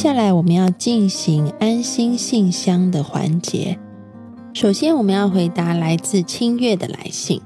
[0.00, 3.78] 下来我们要进行安心信箱的环节。
[4.54, 7.42] 首先，我们要回答来自清月的来信。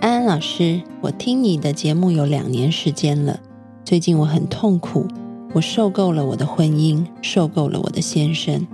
[0.00, 3.40] 安安老师，我听你的节目有两年时间了，
[3.84, 5.08] 最近我很痛苦，
[5.54, 8.64] 我受够了我的婚姻，受够了我的先生。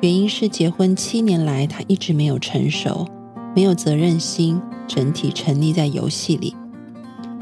[0.00, 3.08] 原因是结婚七年来，他一直没有成熟，
[3.56, 6.54] 没有责任心，整体沉溺在游戏里。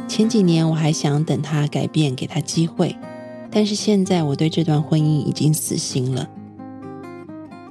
[0.09, 2.97] 前几年我还想等他改变，给他机会，
[3.51, 6.29] 但是现在我对这段婚姻已经死心了。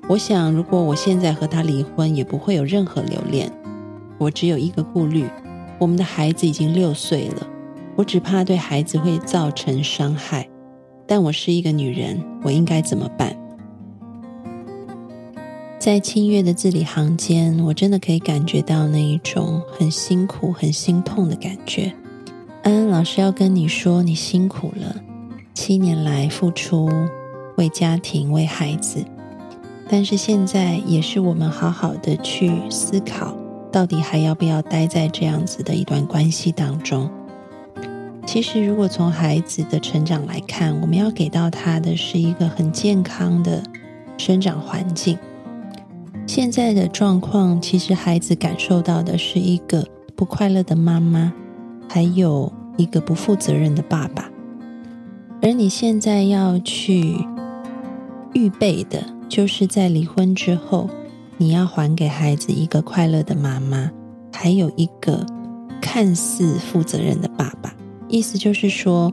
[0.09, 3.51] 我想，如果我现在和他离婚，也不会有任何留恋。
[4.17, 5.25] 我只有一个顾虑：
[5.79, 7.47] 我们的孩子已经六岁了，
[7.95, 10.47] 我只怕对孩子会造成伤害。
[11.05, 13.37] 但我是一个女人，我应该怎么办？
[15.77, 21.93] 在清月的字里行间，我真的可以感觉到那一种很辛苦、很心痛的感觉。
[22.63, 24.95] 安安老师要跟你说，你辛苦了，
[25.57, 26.87] 七年来付出，
[27.55, 29.03] 为家庭、为孩子。
[29.89, 33.35] 但是现在也是我们好好的去思考，
[33.71, 37.09] 到底还要不要待在这样子的一段关系当中。
[38.27, 43.63] 其实，如果从孩子的成长来看，我们要给到他的是一个很健康的
[44.15, 45.17] 生长环境。
[46.27, 49.83] 现在的状况，其实孩子感受到的是一个
[50.15, 51.33] 不快乐的妈妈，
[51.89, 54.29] 还有一个不负责任的爸爸。
[55.41, 57.25] 而你现在要去
[58.33, 60.89] 预备的，就是在离婚之后，
[61.37, 63.91] 你要还给孩子一个快乐的妈妈，
[64.33, 65.25] 还有一个
[65.79, 67.73] 看似负责任的爸爸。
[68.07, 69.11] 意思就是说，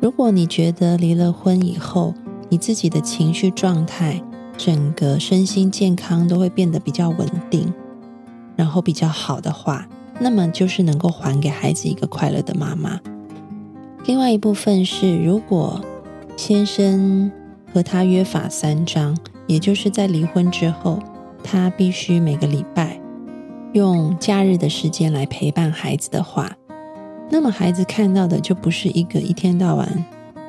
[0.00, 2.14] 如果你觉得离了婚以后，
[2.48, 4.22] 你自己的情绪状态，
[4.58, 7.72] 整个身心健康都会变得比较稳定，
[8.54, 9.88] 然后比较好的话，
[10.20, 13.00] 那么就是能够还给孩子一个快乐的妈妈。
[14.04, 15.80] 另外一部分是，如果
[16.36, 17.30] 先生
[17.72, 20.98] 和他约法三章，也就是在离婚之后，
[21.42, 23.00] 他必须每个礼拜
[23.72, 26.56] 用假日的时间来陪伴孩子的话，
[27.30, 30.04] 那么孩子看到的就不是一个一天到晚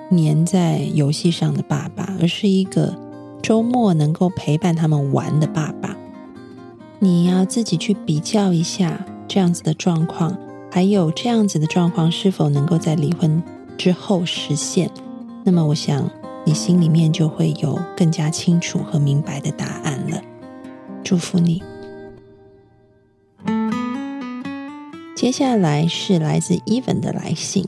[0.09, 3.01] 黏在游戏上的爸爸，而是一个。
[3.43, 5.97] 周末能够陪伴他们玩的爸爸，
[6.99, 10.37] 你要自己去比较一下这样子的状况，
[10.73, 13.43] 还有这样子的状况是否能够在离婚
[13.77, 14.89] 之后实现？
[15.43, 16.09] 那么，我想
[16.47, 20.19] 你心里面就会有更加清楚和明白的答案了。
[21.03, 21.61] 祝福你。
[25.15, 27.67] 接下来是来自 Even 的来信，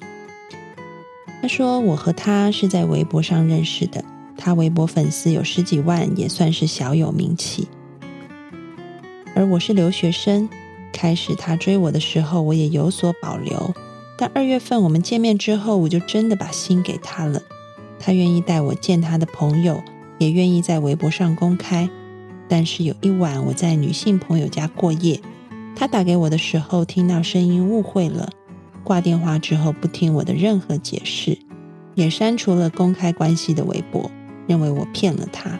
[1.43, 4.03] 他说：“我和他是在微博上认识的。”
[4.35, 7.67] 他微博粉丝有十几万，也算是小有名气。
[9.35, 10.49] 而我是留学生，
[10.95, 13.75] 开始他追我的时候，我也有所保留。
[14.17, 17.41] 但二月份我们见面之后，我就真的把心给他了。
[17.99, 19.83] 他愿意带我见他的朋友，
[20.19, 21.89] 也愿意在微博上公开。
[22.47, 25.19] 但是有一晚我在女性朋友家过夜，
[25.75, 28.29] 他打给我的时候听到声音误会了，
[28.85, 31.37] 挂电话之后不听我的任何解释，
[31.95, 34.09] 也删除了公开关系的微博。
[34.47, 35.59] 认为我骗了他，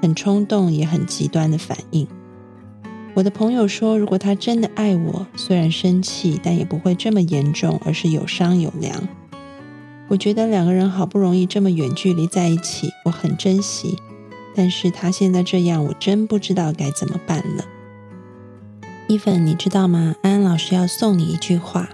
[0.00, 2.06] 很冲动也很极端的反应。
[3.18, 9.08] 我的朋友说，如果他真的爱我，虽然生气，但也不会这么严重，而是有商有量。
[10.06, 13.98] 我觉得两个人好不容易这么远距离在一起，我很珍惜。
[14.54, 17.64] 但是他现在这样，我真不知道该怎么办了。
[19.08, 20.14] 伊粉，你知道吗？
[20.22, 21.88] 安安老师要送你一句话，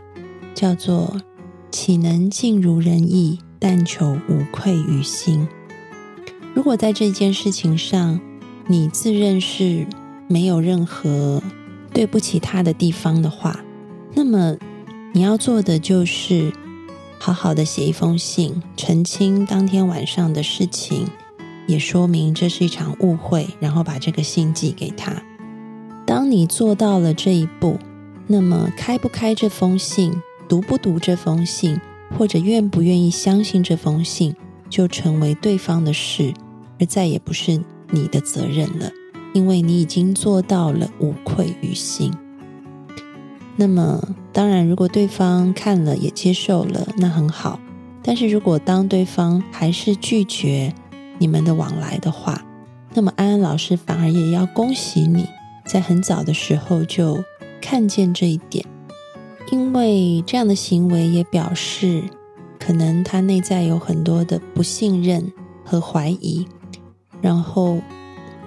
[0.55, 1.23] 叫做
[1.73, 5.49] “岂能尽如人意，但求无愧于心”。
[6.53, 8.21] 如果在这件事情上，
[8.67, 9.87] 你自认是
[10.29, 11.43] 没有任何
[11.93, 13.65] 对不起他的地方的话，
[14.15, 14.57] 那么
[15.13, 16.53] 你要做的就是
[17.19, 21.07] 好好的写一封信，澄清当天晚上的事情，
[21.67, 25.23] 也说明这是一场误会，然后把这个信寄给他。
[26.07, 27.79] 当你做到了这一步，
[28.27, 30.13] 那么开不开这封信，
[30.49, 31.81] 读不读这封信，
[32.19, 34.35] 或者愿不愿意相信这封信，
[34.69, 36.35] 就成为对方的事。
[36.81, 37.61] 而再也不是
[37.91, 38.91] 你的责任了，
[39.35, 42.11] 因为你已经做到了无愧于心。
[43.57, 44.03] 那么，
[44.33, 47.61] 当然，如果对方看了也接受了，那很好。
[48.03, 50.73] 但是如果当对方还是拒绝
[51.19, 52.45] 你们的往来的话，
[52.95, 55.27] 那么安安老师反而也要恭喜你，
[55.67, 57.23] 在很早的时候就
[57.61, 58.65] 看见这一点，
[59.51, 62.03] 因为这样的行为也表示，
[62.59, 65.33] 可能他内在有很多的不信任
[65.65, 66.47] 和怀疑。
[67.21, 67.79] 然后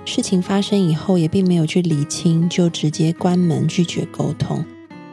[0.07, 4.63] 事情发生以后，也并没有去理清，就直接关门拒绝沟通。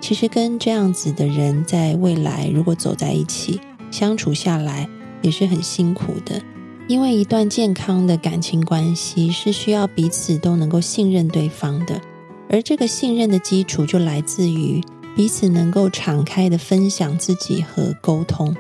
[0.01, 3.61] 其实跟这样子的人，在未来如果走在一起
[3.91, 4.89] 相处下来，
[5.21, 6.41] 也是很辛苦的。
[6.87, 12.01] 因为一段健康的感情关系是需要彼此都能够信任对方的，
[12.49, 14.81] 而这个信任的基础就来自于
[15.17, 18.55] 彼此能够敞开的分享自己和沟通。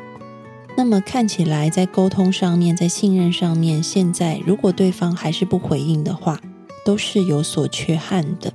[0.76, 6.40] 那么看起来在沟通上面，在信任上面，现在如果对方还是不回应的话，
[6.84, 8.52] 都是有所缺憾的。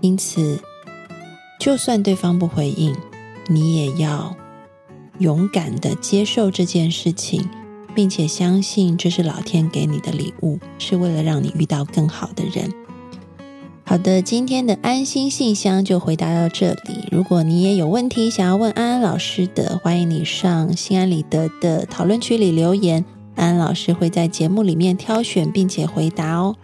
[0.00, 0.60] 因此，
[1.58, 2.94] 就算对方不回应，
[3.48, 4.34] 你也要
[5.18, 7.48] 勇敢的接受这件事情。
[7.94, 12.72] 并且相信这是老天给你的礼物，是为了让你遇到更好的人。
[13.92, 17.06] 好的，今天的安心信箱就回答到这里。
[17.10, 23.04] 如果你也有问题想要问安安老师的，欢迎你上心安理得的讨论区里留言，
[23.36, 26.56] 安安老师会在节目里面挑选并且回答哦。